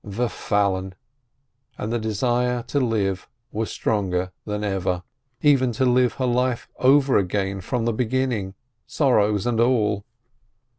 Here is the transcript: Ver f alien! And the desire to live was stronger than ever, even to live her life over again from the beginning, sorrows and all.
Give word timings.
Ver 0.03 0.25
f 0.25 0.51
alien! 0.51 0.95
And 1.77 1.93
the 1.93 1.99
desire 1.99 2.63
to 2.63 2.79
live 2.79 3.29
was 3.51 3.69
stronger 3.69 4.31
than 4.45 4.63
ever, 4.63 5.03
even 5.43 5.71
to 5.73 5.85
live 5.85 6.13
her 6.13 6.25
life 6.25 6.67
over 6.77 7.17
again 7.17 7.61
from 7.61 7.85
the 7.85 7.93
beginning, 7.93 8.55
sorrows 8.87 9.45
and 9.45 9.59
all. 9.59 10.03